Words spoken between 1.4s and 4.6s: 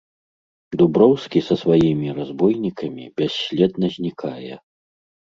са сваімі разбойнікамі бясследна знікае.